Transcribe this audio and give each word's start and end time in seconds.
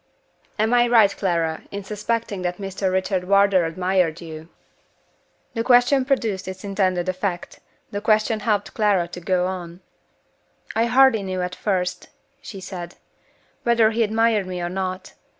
"Am 0.57 0.73
I 0.73 0.87
right, 0.87 1.15
Clara, 1.15 1.61
in 1.69 1.83
suspecting 1.83 2.41
that 2.41 2.57
Mr. 2.57 2.91
Richard 2.91 3.25
Wardour 3.25 3.65
admired 3.65 4.19
you?" 4.19 4.49
The 5.53 5.63
question 5.63 6.05
produced 6.05 6.47
its 6.47 6.63
intended 6.63 7.07
effect. 7.07 7.59
The 7.91 8.01
question 8.01 8.39
helped 8.39 8.73
Clara 8.73 9.07
to 9.09 9.19
go 9.21 9.45
on. 9.45 9.81
"I 10.75 10.85
hardly 10.85 11.21
knew 11.21 11.43
at 11.43 11.53
first," 11.53 12.07
she 12.41 12.59
said, 12.59 12.95
"whether 13.61 13.91
he 13.91 14.01
admired 14.01 14.47
me 14.47 14.59
or 14.59 14.69
not. 14.69 15.13